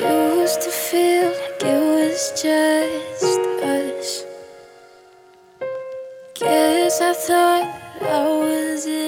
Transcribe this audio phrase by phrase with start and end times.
[0.00, 4.24] Used to feel like it was just us.
[6.34, 7.66] Guess I thought
[8.00, 9.07] I was in love.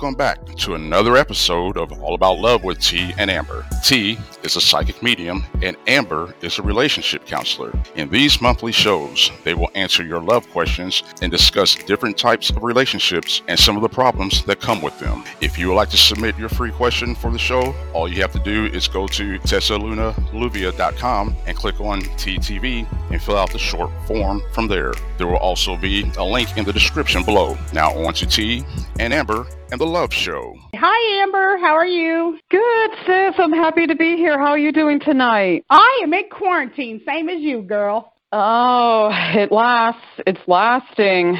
[0.00, 3.66] Welcome back to another episode of All About Love with T and Amber.
[3.82, 7.72] T is a psychic medium, and Amber is a relationship counselor.
[7.96, 12.62] In these monthly shows, they will answer your love questions and discuss different types of
[12.62, 15.24] relationships and some of the problems that come with them.
[15.40, 18.32] If you would like to submit your free question for the show, all you have
[18.34, 23.90] to do is go to tessalunaluvia.com and click on TTV and fill out the short
[24.06, 24.94] form from there.
[25.16, 27.58] There will also be a link in the description below.
[27.72, 28.64] Now on to T
[29.00, 30.54] and Amber and the Love Show.
[30.74, 31.58] Hi, Amber.
[31.58, 32.38] How are you?
[32.50, 33.34] Good, sis.
[33.38, 34.38] I'm happy to be here.
[34.38, 35.64] How are you doing tonight?
[35.70, 38.12] I am in quarantine, same as you, girl.
[38.32, 40.02] Oh, it lasts.
[40.26, 41.36] It's lasting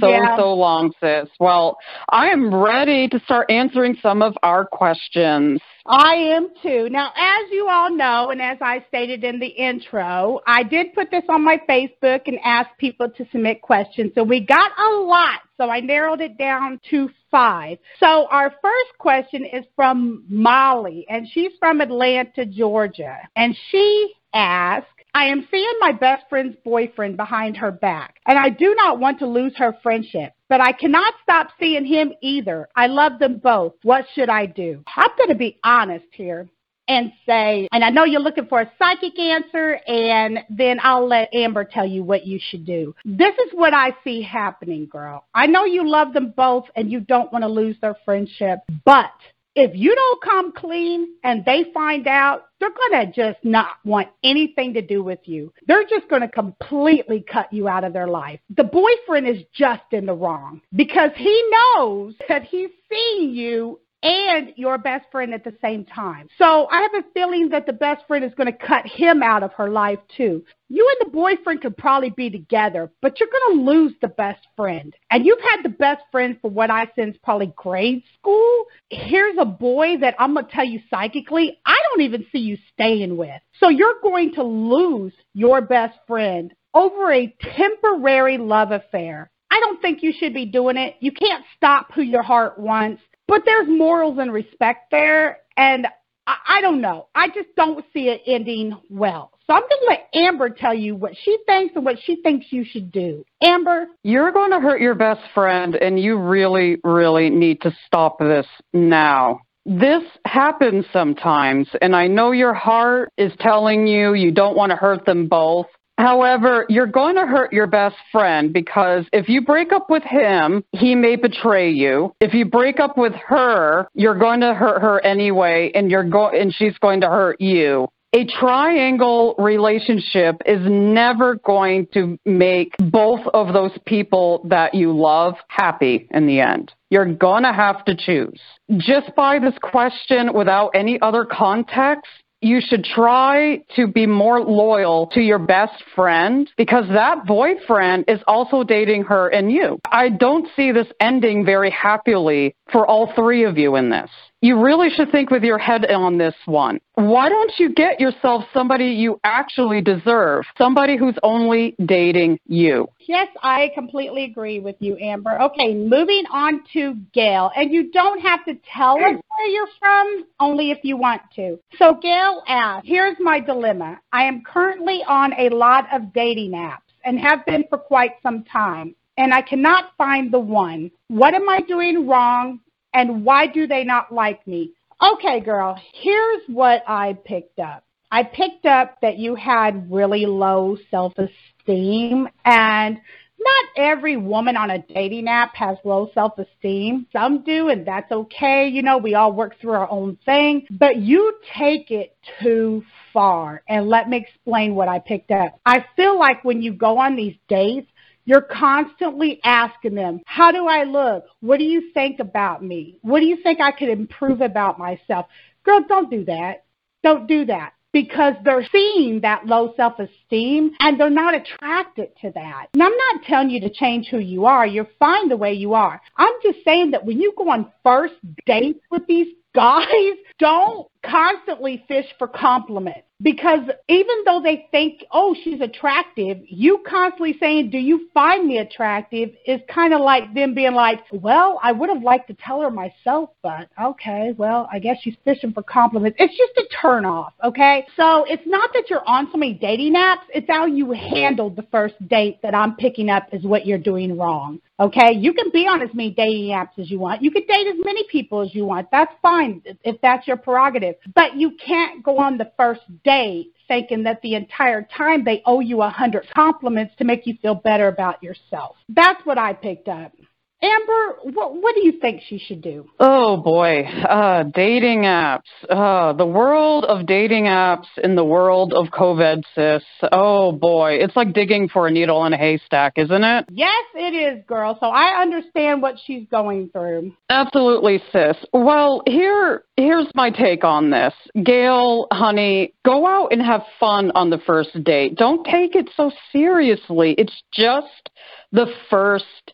[0.00, 0.36] so Yeah.
[0.36, 1.28] so long, sis.
[1.40, 1.78] Well,
[2.08, 5.60] I am ready to start answering some of our questions.
[5.88, 6.88] I am too.
[6.90, 11.12] Now, as you all know, and as I stated in the intro, I did put
[11.12, 14.12] this on my Facebook and asked people to submit questions.
[14.14, 15.40] So we got a lot.
[15.56, 17.78] So I narrowed it down to five.
[18.00, 23.18] So our first question is from Molly, and she's from Atlanta, Georgia.
[23.36, 24.86] And she asked,
[25.16, 29.18] I am seeing my best friend's boyfriend behind her back, and I do not want
[29.20, 30.34] to lose her friendship.
[30.50, 32.68] But I cannot stop seeing him either.
[32.76, 33.72] I love them both.
[33.82, 34.84] What should I do?
[34.94, 36.50] I'm going to be honest here
[36.88, 41.34] and say, and I know you're looking for a psychic answer, and then I'll let
[41.34, 42.94] Amber tell you what you should do.
[43.06, 45.24] This is what I see happening, girl.
[45.34, 49.10] I know you love them both and you don't want to lose their friendship, but
[49.56, 54.08] if you don't come clean and they find out, they're going to just not want
[54.22, 55.52] anything to do with you.
[55.66, 58.38] They're just going to completely cut you out of their life.
[58.54, 64.52] The boyfriend is just in the wrong because he knows that he's seeing you and
[64.54, 66.28] your best friend at the same time.
[66.38, 69.42] So I have a feeling that the best friend is going to cut him out
[69.42, 70.44] of her life too.
[70.68, 74.46] You and the boyfriend could probably be together, but you're going to lose the best
[74.56, 74.94] friend.
[75.10, 78.66] And you've had the best friend for what I since probably grade school.
[78.90, 82.58] Here's a boy that I'm going to tell you psychically, I don't even see you
[82.74, 83.40] staying with.
[83.58, 89.32] So you're going to lose your best friend over a temporary love affair.
[89.50, 90.96] I don't think you should be doing it.
[91.00, 95.38] You can't stop who your heart wants, but there's morals and respect there.
[95.56, 95.86] And
[96.26, 97.08] I, I don't know.
[97.14, 99.32] I just don't see it ending well.
[99.46, 102.46] So I'm going to let Amber tell you what she thinks and what she thinks
[102.50, 103.24] you should do.
[103.42, 108.18] Amber, You're going to hurt your best friend, and you really, really need to stop
[108.18, 109.40] this now.
[109.64, 114.76] This happens sometimes, and I know your heart is telling you you don't want to
[114.76, 115.66] hurt them both.
[115.98, 120.62] However, you're going to hurt your best friend because if you break up with him,
[120.72, 122.14] he may betray you.
[122.20, 126.28] If you break up with her, you're going to hurt her anyway and you're go-
[126.28, 127.88] and she's going to hurt you.
[128.12, 135.34] A triangle relationship is never going to make both of those people that you love
[135.48, 136.72] happy in the end.
[136.88, 138.40] You're going to have to choose.
[138.78, 142.06] Just by this question without any other context,
[142.46, 148.20] you should try to be more loyal to your best friend because that boyfriend is
[148.28, 149.80] also dating her and you.
[149.90, 154.10] I don't see this ending very happily for all three of you in this.
[154.46, 156.78] You really should think with your head on this one.
[156.94, 160.44] Why don't you get yourself somebody you actually deserve?
[160.56, 162.86] Somebody who's only dating you.
[163.08, 165.42] yes, I completely agree with you, Amber.
[165.42, 167.50] Okay, moving on to Gail.
[167.56, 171.58] And you don't have to tell us where you're from, only if you want to.
[171.76, 173.98] So Gail asked, here's my dilemma.
[174.12, 178.44] I am currently on a lot of dating apps and have been for quite some
[178.44, 180.92] time, and I cannot find the one.
[181.08, 182.60] What am I doing wrong,
[182.96, 184.72] and why do they not like me?
[185.02, 187.84] Okay, girl, here's what I picked up.
[188.10, 192.98] I picked up that you had really low self esteem and
[193.38, 197.06] not every woman on a dating app has low self esteem.
[197.12, 198.68] Some do, and that's okay.
[198.68, 202.82] You know, we all work through our own thing, but you take it too
[203.12, 203.62] far.
[203.68, 205.60] And let me explain what I picked up.
[205.66, 207.90] I feel like when you go on these dates,
[208.26, 211.24] you're constantly asking them, How do I look?
[211.40, 212.98] What do you think about me?
[213.02, 215.26] What do you think I could improve about myself?
[215.64, 216.64] Girl, don't do that.
[217.02, 222.30] Don't do that because they're seeing that low self esteem and they're not attracted to
[222.32, 222.66] that.
[222.74, 224.66] And I'm not telling you to change who you are.
[224.66, 226.00] You're fine the way you are.
[226.16, 228.14] I'm just saying that when you go on first
[228.44, 235.34] dates with these guys, don't constantly fish for compliments because even though they think, oh,
[235.42, 240.54] she's attractive, you constantly saying, do you find me attractive is kind of like them
[240.54, 244.80] being like, well, I would have liked to tell her myself, but okay, well, I
[244.80, 246.18] guess she's fishing for compliments.
[246.20, 247.86] It's just a turn off, okay?
[247.96, 251.66] So it's not that you're on so many dating apps, it's how you handled the
[251.72, 254.60] first date that I'm picking up is what you're doing wrong.
[254.78, 257.22] Okay, you can be on as many dating apps as you want.
[257.22, 258.88] You can date as many people as you want.
[258.92, 260.95] That's fine if that's your prerogative.
[261.14, 265.60] But you can't go on the first date thinking that the entire time they owe
[265.60, 268.76] you a hundred compliments to make you feel better about yourself.
[268.88, 270.12] That's what I picked up.
[270.62, 272.86] Amber, what, what do you think she should do?
[272.98, 275.42] Oh boy, uh, dating apps.
[275.68, 279.82] Uh, the world of dating apps in the world of COVID, sis.
[280.12, 283.44] Oh boy, it's like digging for a needle in a haystack, isn't it?
[283.52, 284.78] Yes, it is, girl.
[284.80, 287.12] So I understand what she's going through.
[287.28, 288.36] Absolutely, sis.
[288.54, 291.12] Well, here, here's my take on this.
[291.44, 295.16] Gail, honey, go out and have fun on the first date.
[295.16, 297.14] Don't take it so seriously.
[297.18, 298.10] It's just
[298.52, 299.52] the first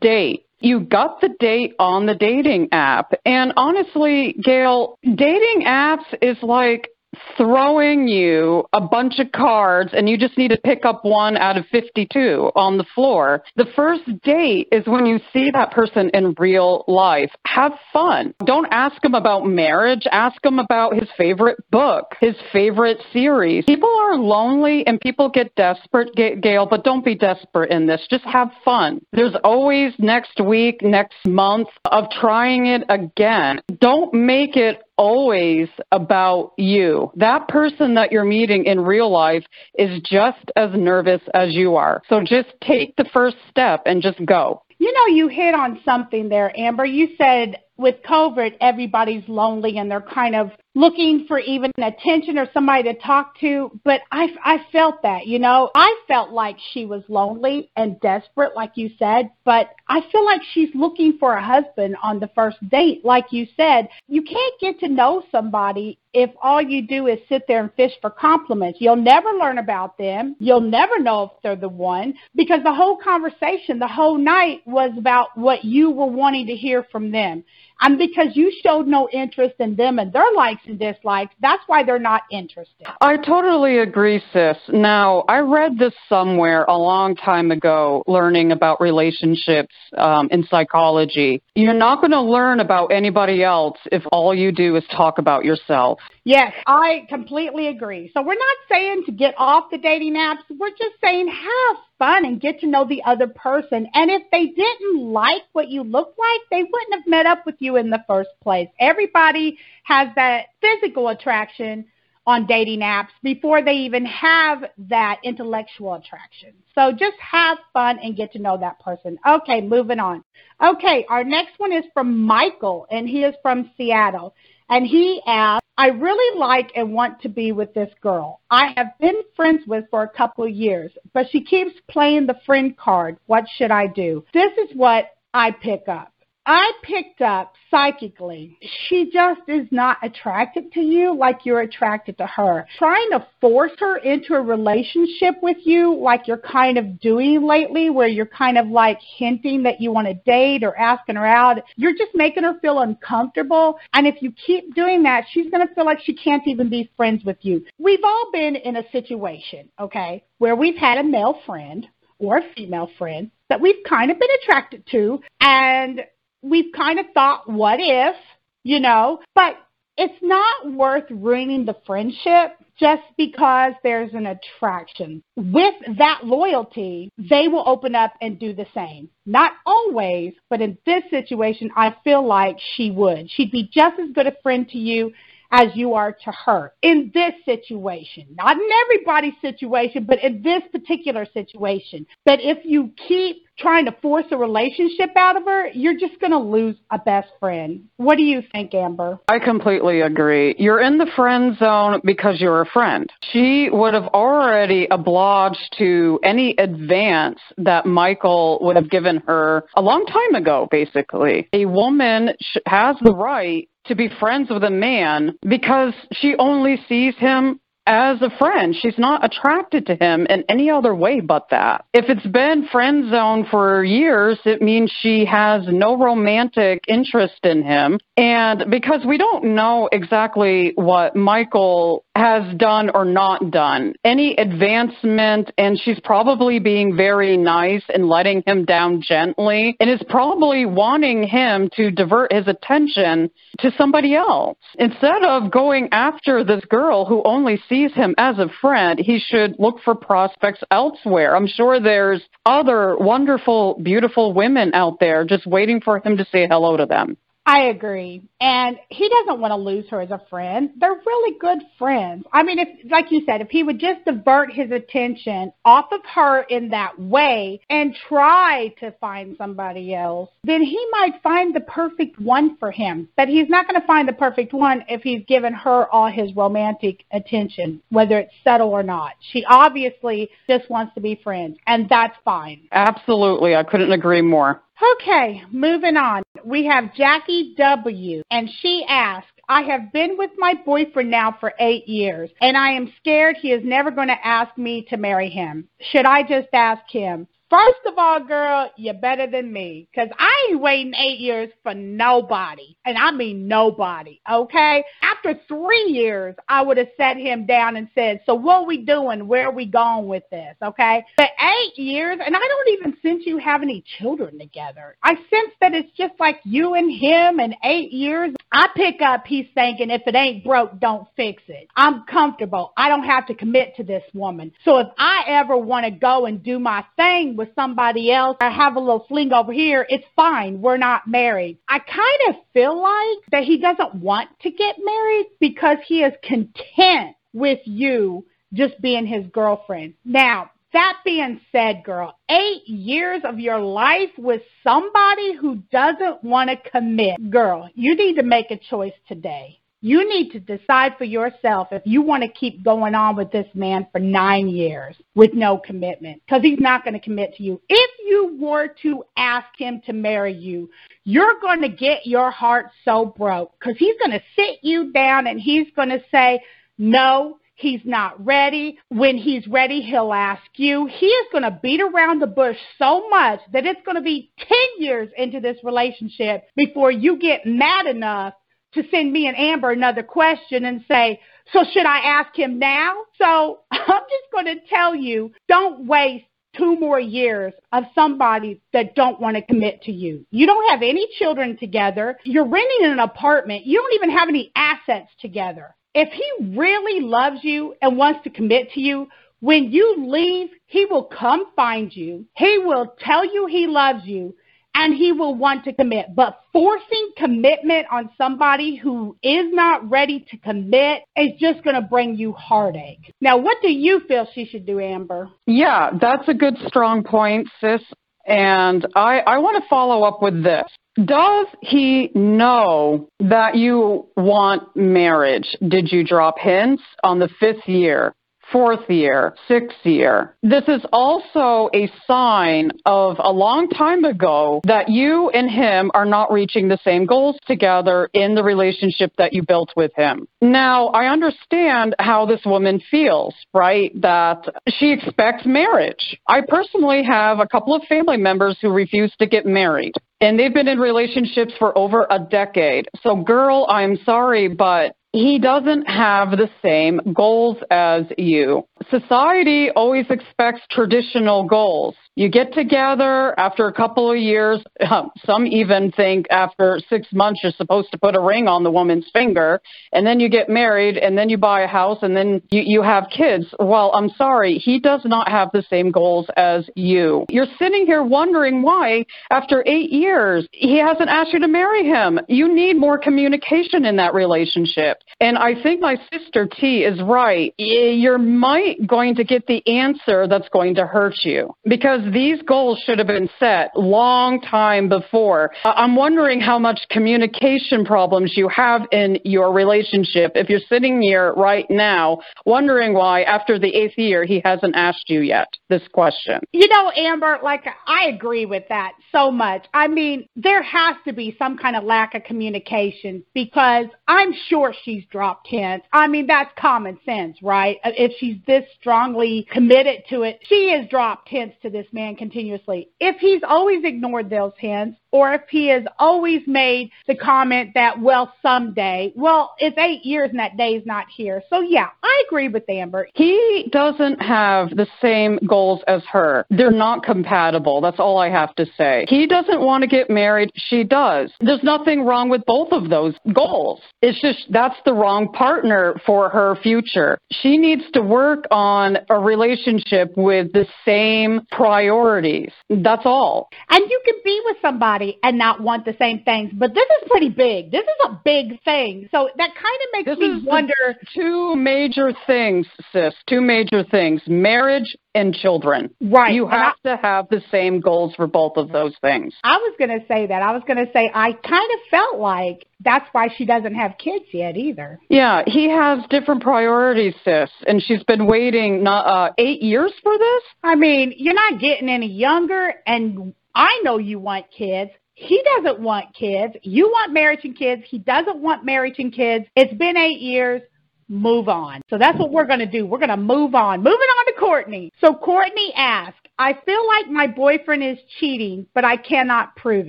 [0.00, 0.46] date.
[0.60, 3.14] You got the date on the dating app.
[3.24, 6.88] And honestly, Gail, dating apps is like
[7.36, 11.56] throwing you a bunch of cards and you just need to pick up one out
[11.56, 13.42] of 52 on the floor.
[13.56, 17.30] The first date is when you see that person in real life.
[17.46, 18.34] Have fun.
[18.44, 20.06] Don't ask him about marriage.
[20.12, 23.64] Ask him about his favorite book, his favorite series.
[23.64, 28.06] People are lonely and people get desperate, Gail, but don't be desperate in this.
[28.10, 29.00] Just have fun.
[29.12, 33.60] There's always next week, next month of trying it again.
[33.80, 37.10] Don't make it always about you.
[37.16, 39.44] That person that you're meeting in real life
[39.78, 42.02] is just as nervous as you are.
[42.10, 44.62] So just take the first step and just go.
[44.78, 46.84] You know, you hit on something there, Amber.
[46.84, 52.48] You said with COVID, everybody's lonely and they're kind of looking for even attention or
[52.52, 53.70] somebody to talk to.
[53.84, 58.54] But I, I felt that, you know, I felt like she was lonely and desperate,
[58.54, 59.30] like you said.
[59.44, 63.46] But I feel like she's looking for a husband on the first date, like you
[63.56, 63.88] said.
[64.08, 67.92] You can't get to know somebody if all you do is sit there and fish
[68.00, 68.80] for compliments.
[68.80, 70.34] You'll never learn about them.
[70.40, 74.90] You'll never know if they're the one because the whole conversation, the whole night was
[74.98, 77.44] about what you were wanting to hear from them.
[77.80, 81.82] And because you showed no interest in them and their likes and dislikes, that's why
[81.82, 82.86] they're not interested.
[83.00, 84.56] I totally agree, sis.
[84.68, 91.42] Now, I read this somewhere a long time ago, learning about relationships um, in psychology.
[91.54, 95.44] You're not going to learn about anybody else if all you do is talk about
[95.44, 96.00] yourself.
[96.24, 98.10] Yes, I completely agree.
[98.12, 100.42] So we're not saying to get off the dating apps.
[100.50, 103.88] We're just saying have fun and get to know the other person.
[103.94, 107.54] And if they didn't like what you look like, they wouldn't have met up with
[107.58, 108.68] you in the first place.
[108.78, 111.86] Everybody has that physical attraction
[112.26, 116.52] on dating apps before they even have that intellectual attraction.
[116.74, 119.18] So just have fun and get to know that person.
[119.26, 120.22] Okay, moving on.
[120.62, 124.34] Okay, our next one is from Michael, and he is from Seattle.
[124.70, 128.40] And he asked, I really like and want to be with this girl.
[128.50, 132.38] I have been friends with for a couple of years, but she keeps playing the
[132.46, 133.16] friend card.
[133.26, 134.24] What should I do?
[134.32, 136.09] This is what I pick up.
[136.46, 138.56] I picked up psychically,
[138.88, 142.66] she just is not attracted to you like you're attracted to her.
[142.78, 147.90] Trying to force her into a relationship with you like you're kind of doing lately,
[147.90, 151.58] where you're kind of like hinting that you want to date or asking her out,
[151.76, 153.78] you're just making her feel uncomfortable.
[153.92, 156.90] And if you keep doing that, she's going to feel like she can't even be
[156.96, 157.64] friends with you.
[157.78, 161.86] We've all been in a situation, okay, where we've had a male friend
[162.18, 166.02] or a female friend that we've kind of been attracted to and
[166.42, 168.16] we've kind of thought, what if,
[168.62, 169.56] you know, but
[169.96, 175.22] it's not worth ruining the friendship just because there's an attraction.
[175.36, 179.10] With that loyalty, they will open up and do the same.
[179.26, 183.30] Not always, but in this situation, I feel like she would.
[183.30, 185.12] She'd be just as good a friend to you
[185.50, 188.26] as you are to her in this situation.
[188.36, 192.06] Not in everybody's situation, but in this particular situation.
[192.24, 196.30] But if you keep trying to force a relationship out of her, you're just going
[196.30, 197.84] to lose a best friend.
[197.96, 199.18] What do you think, Amber?
[199.28, 200.54] I completely agree.
[200.58, 203.10] You're in the friend zone because you're a friend.
[203.32, 209.82] She would have already obliged to any advance that Michael would have given her a
[209.82, 211.48] long time ago, basically.
[211.52, 212.30] A woman
[212.66, 218.22] has the right to be friends with a man because she only sees him as
[218.22, 218.74] a friend.
[218.78, 221.84] She's not attracted to him in any other way but that.
[221.92, 227.62] If it's been friend zone for years, it means she has no romantic interest in
[227.62, 227.98] him.
[228.16, 235.50] And because we don't know exactly what Michael has done or not done, any advancement,
[235.56, 241.22] and she's probably being very nice and letting him down gently, and is probably wanting
[241.22, 244.58] him to divert his attention to somebody else.
[244.78, 249.54] Instead of going after this girl who only sees him as a friend, he should
[249.58, 251.36] look for prospects elsewhere.
[251.36, 256.48] I'm sure there's other wonderful, beautiful women out there just waiting for him to say
[256.48, 257.16] hello to them.
[257.50, 258.22] I agree.
[258.40, 260.70] And he doesn't want to lose her as a friend.
[260.78, 262.24] They're really good friends.
[262.32, 266.00] I mean, if, like you said, if he would just divert his attention off of
[266.14, 271.60] her in that way and try to find somebody else, then he might find the
[271.62, 273.08] perfect one for him.
[273.16, 276.32] But he's not going to find the perfect one if he's given her all his
[276.36, 279.14] romantic attention, whether it's subtle or not.
[279.32, 282.68] She obviously just wants to be friends, and that's fine.
[282.70, 283.56] Absolutely.
[283.56, 284.62] I couldn't agree more.
[284.94, 286.22] Okay, moving on.
[286.44, 288.22] We have Jackie W.
[288.30, 292.70] And she asked, I have been with my boyfriend now for eight years, and I
[292.70, 295.68] am scared he is never going to ask me to marry him.
[295.90, 297.26] Should I just ask him?
[297.50, 301.74] First of all, girl, you're better than me because I ain't waiting eight years for
[301.74, 302.76] nobody.
[302.84, 304.84] And I mean nobody, okay?
[305.02, 309.26] After three years, I would have set him down and said, So what we doing?
[309.26, 311.04] Where are we going with this, okay?
[311.16, 314.96] But eight years, and I don't even sense you have any children together.
[315.02, 318.32] I sense that it's just like you and him and eight years.
[318.52, 321.66] I pick up, he's thinking, If it ain't broke, don't fix it.
[321.74, 322.72] I'm comfortable.
[322.76, 324.52] I don't have to commit to this woman.
[324.64, 328.50] So if I ever want to go and do my thing, with somebody else I
[328.50, 330.60] have a little fling over here, it's fine.
[330.60, 331.56] We're not married.
[331.66, 336.12] I kind of feel like that he doesn't want to get married because he is
[336.22, 339.94] content with you just being his girlfriend.
[340.04, 346.50] Now, that being said, girl, eight years of your life with somebody who doesn't want
[346.50, 347.30] to commit.
[347.30, 349.59] Girl, you need to make a choice today.
[349.82, 353.46] You need to decide for yourself if you want to keep going on with this
[353.54, 357.60] man for nine years with no commitment because he's not going to commit to you.
[357.68, 360.68] If you were to ask him to marry you,
[361.04, 365.26] you're going to get your heart so broke because he's going to sit you down
[365.26, 366.42] and he's going to say,
[366.76, 368.78] no, He's not ready.
[368.88, 370.86] When he's ready, he'll ask you.
[370.86, 374.32] He is going to beat around the bush so much that it's going to be
[374.38, 378.32] 10 years into this relationship before you get mad enough
[378.74, 381.20] to send me and Amber another question and say,
[381.52, 382.94] so should I ask him now?
[383.18, 386.24] So I'm just going to tell you, don't waste
[386.56, 390.26] two more years of somebody that don't want to commit to you.
[390.30, 392.16] You don't have any children together.
[392.24, 393.66] You're renting an apartment.
[393.66, 395.74] You don't even have any assets together.
[395.94, 399.08] If he really loves you and wants to commit to you,
[399.40, 402.26] when you leave, he will come find you.
[402.36, 404.34] He will tell you he loves you
[404.74, 406.06] and he will want to commit.
[406.14, 411.82] But forcing commitment on somebody who is not ready to commit is just going to
[411.82, 413.12] bring you heartache.
[413.20, 415.28] Now, what do you feel she should do, Amber?
[415.46, 417.82] Yeah, that's a good strong point, sis.
[418.26, 420.64] And I, I want to follow up with this.
[421.04, 425.56] Does he know that you want marriage?
[425.66, 428.14] Did you drop hints on the fifth year?
[428.52, 430.34] Fourth year, sixth year.
[430.42, 436.04] This is also a sign of a long time ago that you and him are
[436.04, 440.26] not reaching the same goals together in the relationship that you built with him.
[440.40, 443.92] Now, I understand how this woman feels, right?
[444.00, 446.18] That she expects marriage.
[446.26, 449.94] I personally have a couple of family members who refuse to get married.
[450.22, 452.88] And they've been in relationships for over a decade.
[453.02, 458.66] So, girl, I'm sorry, but he doesn't have the same goals as you.
[458.88, 461.94] Society always expects traditional goals.
[462.16, 464.60] You get together after a couple of years.
[464.90, 468.70] Um, some even think after six months you're supposed to put a ring on the
[468.70, 469.60] woman's finger,
[469.92, 472.82] and then you get married, and then you buy a house, and then you, you
[472.82, 473.46] have kids.
[473.58, 477.26] Well, I'm sorry, he does not have the same goals as you.
[477.28, 482.18] You're sitting here wondering why, after eight years, he hasn't asked you to marry him.
[482.28, 484.98] You need more communication in that relationship.
[485.20, 487.54] And I think my sister T is right.
[487.58, 492.82] You might going to get the answer that's going to hurt you because these goals
[492.84, 495.50] should have been set long time before.
[495.64, 501.32] I'm wondering how much communication problems you have in your relationship if you're sitting here
[501.34, 506.40] right now wondering why after the eighth year he hasn't asked you yet this question.
[506.52, 509.66] You know, Amber, like I agree with that so much.
[509.74, 514.74] I mean, there has to be some kind of lack of communication because I'm sure
[514.84, 515.86] she's dropped hints.
[515.92, 517.78] I mean, that's common sense, right?
[517.84, 522.90] If she's this strongly committed to it, she has dropped hints to this man continuously.
[523.00, 528.00] If he's always ignored those hints, or if he has always made the comment that,
[528.00, 531.42] well, someday, well, it's eight years and that day's not here.
[531.50, 533.08] So, yeah, I agree with Amber.
[533.14, 536.46] He doesn't have the same goals as her.
[536.50, 537.80] They're not compatible.
[537.80, 539.06] That's all I have to say.
[539.08, 540.50] He doesn't want to get married.
[540.54, 541.32] She does.
[541.40, 543.80] There's nothing wrong with both of those goals.
[544.02, 547.18] It's just that's the wrong partner for her future.
[547.30, 552.52] She needs to work on a relationship with the same priorities.
[552.68, 553.48] That's all.
[553.68, 556.50] And you can be with somebody and not want the same things.
[556.54, 557.70] But this is pretty big.
[557.70, 559.08] This is a big thing.
[559.10, 560.74] So that kind of makes this me wonder.
[561.14, 563.14] Two major things, sis.
[563.28, 565.90] Two major things marriage and children.
[566.00, 566.34] Right.
[566.34, 569.34] You have I, to have the same goals for both of those things.
[569.42, 570.42] I was going to say that.
[570.42, 573.96] I was going to say I kind of felt like that's why she doesn't have
[573.98, 574.98] kids yet either.
[575.08, 580.16] Yeah, he has different priorities, sis, and she's been waiting not uh 8 years for
[580.16, 580.42] this.
[580.62, 584.90] I mean, you're not getting any younger and I know you want kids.
[585.14, 586.54] He doesn't want kids.
[586.62, 587.82] You want marriage and kids.
[587.86, 589.44] He doesn't want marriage and kids.
[589.54, 590.62] It's been eight years.
[591.08, 591.82] Move on.
[591.90, 592.86] So that's what we're going to do.
[592.86, 593.80] We're going to move on.
[593.80, 594.92] Moving on to Courtney.
[595.00, 599.88] So Courtney asked, I feel like my boyfriend is cheating, but I cannot prove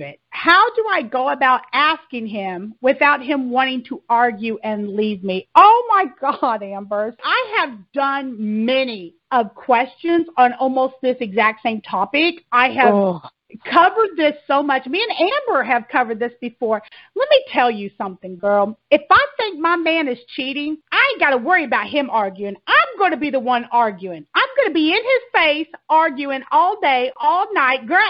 [0.00, 0.20] it.
[0.30, 5.48] How do I go about asking him without him wanting to argue and leave me?
[5.54, 7.14] Oh my God, Amber.
[7.24, 12.44] I have done many of questions on almost this exact same topic.
[12.50, 13.22] I have oh
[13.64, 14.86] covered this so much.
[14.86, 16.82] Me and Amber have covered this before.
[17.14, 18.78] Let me tell you something, girl.
[18.90, 22.56] If I think my man is cheating, I ain't got to worry about him arguing.
[22.66, 24.26] I'm going to be the one arguing.
[24.34, 27.86] I'm going to be in his face arguing all day, all night.
[27.86, 28.00] Girl,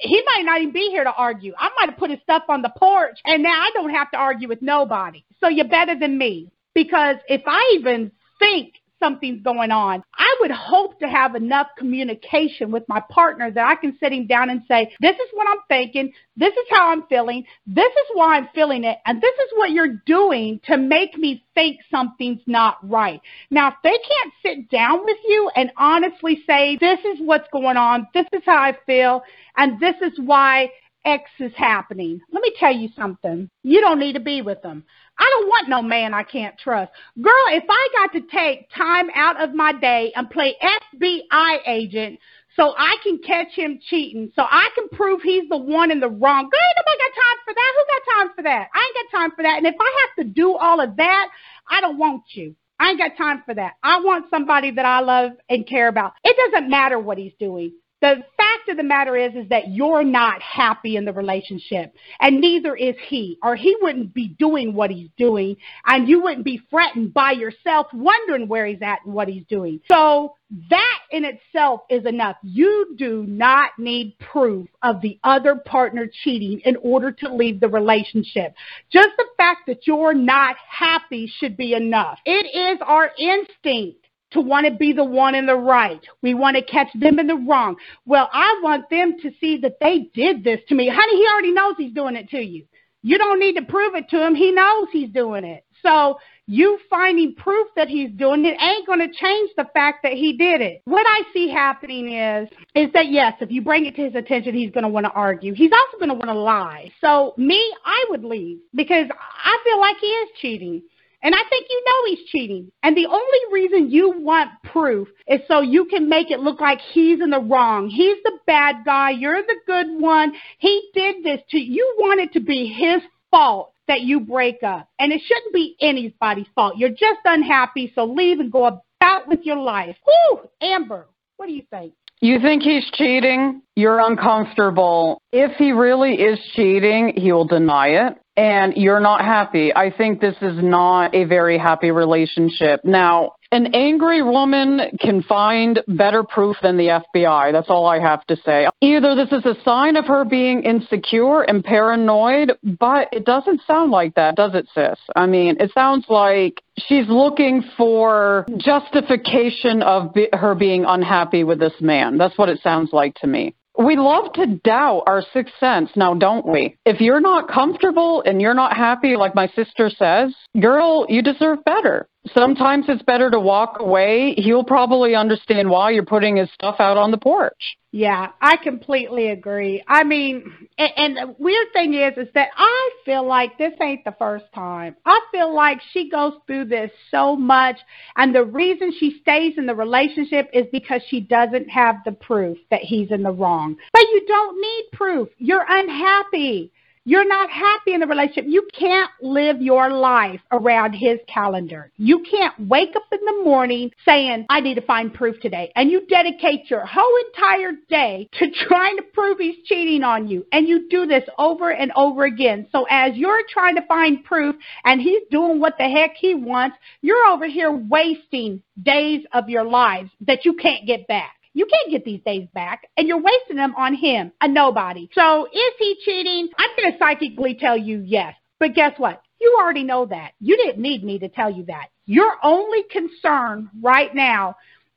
[0.00, 1.52] he might not even be here to argue.
[1.58, 4.16] I might have put his stuff on the porch, and now I don't have to
[4.16, 5.24] argue with nobody.
[5.40, 6.50] So you're better than me.
[6.74, 10.02] Because if I even think something's going on.
[10.16, 14.26] I would hope to have enough communication with my partner that I can sit him
[14.26, 16.12] down and say, This is what I'm thinking.
[16.36, 17.44] This is how I'm feeling.
[17.66, 18.98] This is why I'm feeling it.
[19.06, 23.20] And this is what you're doing to make me think something's not right.
[23.50, 27.76] Now, if they can't sit down with you and honestly say, This is what's going
[27.76, 28.06] on.
[28.14, 29.22] This is how I feel.
[29.56, 30.70] And this is why
[31.04, 32.20] X is happening.
[32.32, 33.48] Let me tell you something.
[33.62, 34.84] You don't need to be with them.
[35.18, 36.92] I don't want no man I can't trust.
[37.20, 42.18] Girl, if I got to take time out of my day and play FBI agent
[42.56, 46.08] so I can catch him cheating, so I can prove he's the one in the
[46.08, 47.72] wrong, girl, ain't nobody got time for that.
[47.76, 48.68] Who got time for that?
[48.74, 49.58] I ain't got time for that.
[49.58, 51.28] And if I have to do all of that,
[51.70, 52.54] I don't want you.
[52.80, 53.74] I ain't got time for that.
[53.82, 56.12] I want somebody that I love and care about.
[56.22, 57.72] It doesn't matter what he's doing.
[58.00, 62.40] The fact of the matter is, is that you're not happy in the relationship, and
[62.40, 66.62] neither is he, or he wouldn't be doing what he's doing, and you wouldn't be
[66.70, 69.80] fretting by yourself, wondering where he's at and what he's doing.
[69.90, 70.36] So
[70.70, 72.36] that in itself is enough.
[72.42, 77.68] You do not need proof of the other partner cheating in order to leave the
[77.68, 78.54] relationship.
[78.90, 82.18] Just the fact that you're not happy should be enough.
[82.24, 86.04] It is our instinct to want to be the one in the right.
[86.22, 87.76] We want to catch them in the wrong.
[88.06, 90.88] Well, I want them to see that they did this to me.
[90.88, 92.64] Honey, he already knows he's doing it to you.
[93.02, 94.34] You don't need to prove it to him.
[94.34, 95.64] He knows he's doing it.
[95.82, 100.12] So you finding proof that he's doing it ain't going to change the fact that
[100.12, 100.82] he did it.
[100.84, 104.54] What I see happening is, is that yes, if you bring it to his attention,
[104.54, 105.54] he's going to want to argue.
[105.54, 106.90] He's also going to want to lie.
[107.00, 109.06] So me, I would leave because
[109.44, 110.82] I feel like he is cheating.
[111.22, 112.70] And I think you know he's cheating.
[112.82, 116.78] And the only reason you want proof is so you can make it look like
[116.92, 117.88] he's in the wrong.
[117.88, 119.10] He's the bad guy.
[119.10, 120.32] You're the good one.
[120.58, 121.78] He did this to you.
[121.78, 124.88] You want it to be his fault that you break up.
[124.98, 126.76] And it shouldn't be anybody's fault.
[126.76, 129.96] You're just unhappy, so leave and go about with your life.
[130.04, 131.94] Whew, Amber, what do you think?
[132.20, 133.62] You think he's cheating?
[133.76, 135.22] You're uncomfortable.
[135.32, 139.74] If he really is cheating, he will deny it and you're not happy.
[139.74, 142.84] I think this is not a very happy relationship.
[142.84, 147.50] Now, An angry woman can find better proof than the FBI.
[147.50, 148.68] That's all I have to say.
[148.82, 153.90] Either this is a sign of her being insecure and paranoid, but it doesn't sound
[153.90, 154.98] like that, does it, sis?
[155.16, 161.58] I mean, it sounds like she's looking for justification of be- her being unhappy with
[161.58, 162.18] this man.
[162.18, 163.54] That's what it sounds like to me.
[163.78, 166.76] We love to doubt our sixth sense now, don't we?
[166.84, 171.64] If you're not comfortable and you're not happy, like my sister says, girl, you deserve
[171.64, 172.08] better.
[172.34, 174.34] Sometimes it's better to walk away.
[174.36, 177.76] He'll probably understand why you're putting his stuff out on the porch.
[177.90, 179.82] Yeah, I completely agree.
[179.88, 184.04] I mean, and, and the weird thing is, is that I feel like this ain't
[184.04, 184.94] the first time.
[185.06, 187.78] I feel like she goes through this so much,
[188.16, 192.58] and the reason she stays in the relationship is because she doesn't have the proof
[192.70, 193.76] that he's in the wrong.
[193.92, 195.28] But you don't need proof.
[195.38, 196.72] You're unhappy.
[197.08, 198.44] You're not happy in the relationship.
[198.48, 201.90] You can't live your life around his calendar.
[201.96, 205.72] You can't wake up in the morning saying, I need to find proof today.
[205.74, 210.44] And you dedicate your whole entire day to trying to prove he's cheating on you.
[210.52, 212.66] And you do this over and over again.
[212.72, 216.76] So as you're trying to find proof and he's doing what the heck he wants,
[217.00, 221.37] you're over here wasting days of your lives that you can't get back.
[221.54, 225.08] You can't get these days back, and you're wasting them on him, a nobody.
[225.14, 226.48] So is he cheating?
[226.58, 228.34] I'm going to psychically tell you yes.
[228.60, 229.22] But guess what?
[229.40, 230.32] You already know that.
[230.40, 231.88] You didn't need me to tell you that.
[232.06, 234.56] Your only concern right now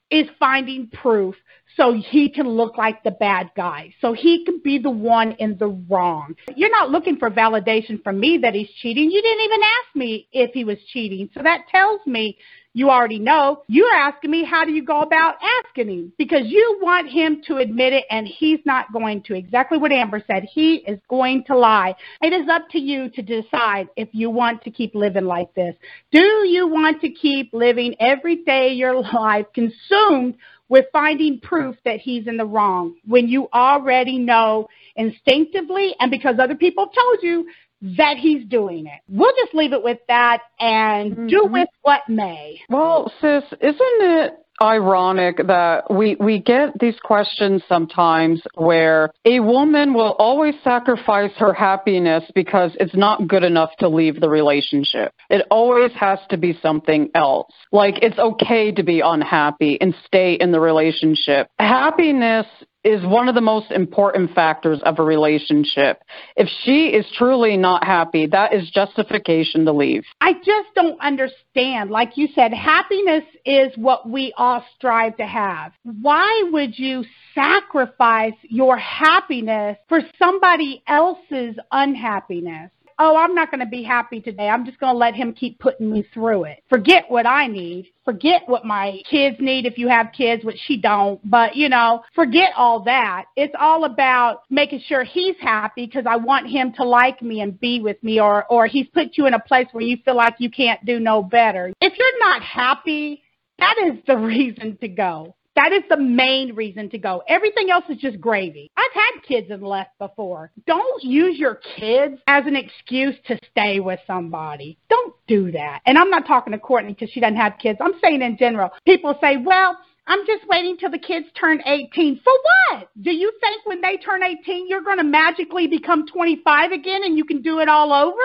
[0.09, 1.35] is finding proof
[1.77, 5.57] so he can look like the bad guy, so he can be the one in
[5.57, 6.35] the wrong.
[6.55, 9.09] You're not looking for validation from me that he's cheating.
[9.09, 11.29] You didn't even ask me if he was cheating.
[11.33, 12.37] So that tells me
[12.73, 13.63] you already know.
[13.67, 16.13] You're asking me, how do you go about asking him?
[16.17, 19.35] Because you want him to admit it, and he's not going to.
[19.35, 20.43] Exactly what Amber said.
[20.51, 21.95] He is going to lie.
[22.21, 25.75] It is up to you to decide if you want to keep living like this.
[26.11, 30.37] Do you want to keep living every day of your life consumed
[30.69, 36.35] with finding proof that he's in the wrong when you already know instinctively and because
[36.39, 37.45] other people told you
[37.81, 39.01] that he's doing it.
[39.07, 41.27] We'll just leave it with that and mm-hmm.
[41.27, 42.59] do with what may.
[42.69, 49.93] Well, sis, isn't it ironic that we we get these questions sometimes where a woman
[49.93, 55.13] will always sacrifice her happiness because it's not good enough to leave the relationship.
[55.29, 57.51] It always has to be something else.
[57.71, 61.47] Like it's okay to be unhappy and stay in the relationship.
[61.57, 62.45] Happiness
[62.83, 66.01] is one of the most important factors of a relationship.
[66.35, 70.03] If she is truly not happy, that is justification to leave.
[70.19, 71.91] I just don't understand.
[71.91, 75.73] Like you said, happiness is what we all strive to have.
[75.83, 77.03] Why would you
[77.35, 82.71] sacrifice your happiness for somebody else's unhappiness?
[83.01, 84.47] Oh, I'm not going to be happy today.
[84.47, 86.63] I'm just going to let him keep putting me through it.
[86.69, 87.91] Forget what I need.
[88.05, 91.19] Forget what my kids need if you have kids, which she don't.
[91.27, 93.25] But, you know, forget all that.
[93.35, 97.59] It's all about making sure he's happy because I want him to like me and
[97.59, 100.35] be with me or, or he's put you in a place where you feel like
[100.37, 101.73] you can't do no better.
[101.81, 103.23] If you're not happy,
[103.57, 105.35] that is the reason to go.
[105.55, 107.23] That is the main reason to go.
[107.27, 108.71] Everything else is just gravy.
[108.77, 110.51] I've had kids and left before.
[110.65, 114.77] Don't use your kids as an excuse to stay with somebody.
[114.89, 115.81] Don't do that.
[115.85, 117.79] And I'm not talking to Courtney because she doesn't have kids.
[117.81, 118.69] I'm saying in general.
[118.85, 122.21] People say, well, I'm just waiting till the kids turn 18.
[122.23, 122.89] For what?
[123.01, 127.17] Do you think when they turn 18 you're going to magically become 25 again and
[127.17, 128.21] you can do it all over?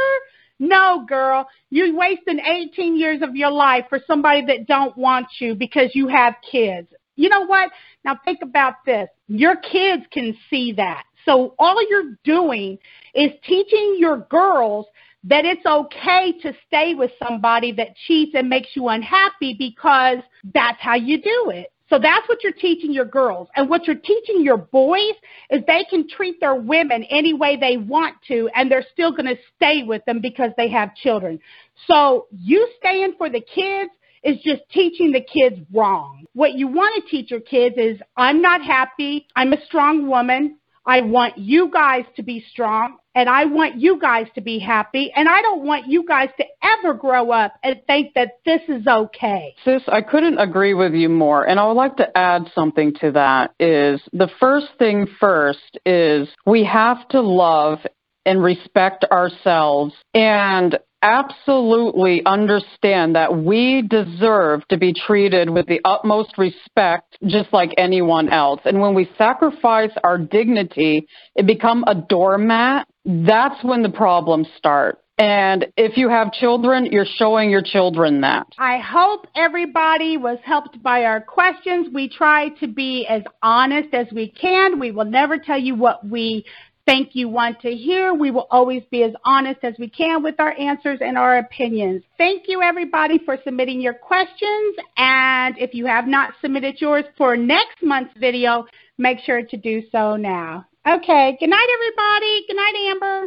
[0.58, 5.54] No, girl, you're wasting 18 years of your life for somebody that don't want you
[5.54, 6.88] because you have kids.
[7.16, 7.70] You know what?
[8.04, 9.08] Now think about this.
[9.26, 11.04] Your kids can see that.
[11.24, 12.78] So all you're doing
[13.14, 14.86] is teaching your girls
[15.24, 20.18] that it's okay to stay with somebody that cheats and makes you unhappy because
[20.54, 21.72] that's how you do it.
[21.88, 23.48] So that's what you're teaching your girls.
[23.54, 25.14] And what you're teaching your boys
[25.50, 29.26] is they can treat their women any way they want to, and they're still going
[29.26, 31.38] to stay with them because they have children.
[31.86, 33.90] So you staying for the kids
[34.22, 36.24] is just teaching the kids wrong.
[36.32, 39.26] What you want to teach your kids is I'm not happy.
[39.36, 40.58] I'm a strong woman.
[40.86, 45.10] I want you guys to be strong and I want you guys to be happy
[45.16, 48.86] and I don't want you guys to ever grow up and think that this is
[48.86, 49.56] okay.
[49.64, 53.10] Sis, I couldn't agree with you more and I would like to add something to
[53.12, 57.78] that is the first thing first is we have to love
[58.24, 66.36] and respect ourselves and absolutely understand that we deserve to be treated with the utmost
[66.36, 68.60] respect just like anyone else.
[68.64, 74.98] And when we sacrifice our dignity and become a doormat, that's when the problems start.
[75.18, 78.48] And if you have children, you're showing your children that.
[78.58, 81.88] I hope everybody was helped by our questions.
[81.94, 84.78] We try to be as honest as we can.
[84.78, 86.44] We will never tell you what we
[86.86, 88.14] think you want to hear.
[88.14, 92.02] We will always be as honest as we can with our answers and our opinions.
[92.16, 94.76] Thank you, everybody, for submitting your questions.
[94.96, 98.64] And if you have not submitted yours for next month's video,
[98.96, 100.64] make sure to do so now.
[100.88, 101.36] Okay.
[101.38, 102.44] Good night, everybody.
[102.46, 103.26] Good night, Amber.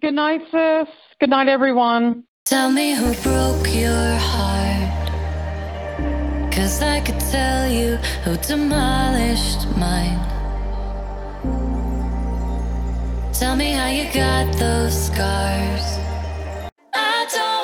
[0.00, 0.94] Good night, sis.
[1.18, 2.24] Good night, everyone.
[2.44, 5.10] Tell me who broke your heart.
[6.52, 10.39] Cause I could tell you who demolished mine.
[13.40, 15.98] Tell me how you got those scars.
[16.92, 17.59] I don't.